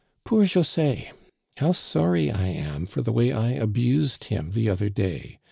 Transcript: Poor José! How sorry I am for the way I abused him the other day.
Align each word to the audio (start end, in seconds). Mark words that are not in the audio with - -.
Poor 0.25 0.45
José! 0.45 1.11
How 1.57 1.73
sorry 1.73 2.31
I 2.31 2.47
am 2.47 2.87
for 2.87 3.03
the 3.03 3.11
way 3.11 3.31
I 3.31 3.51
abused 3.51 4.23
him 4.23 4.49
the 4.53 4.67
other 4.67 4.89
day. 4.89 5.37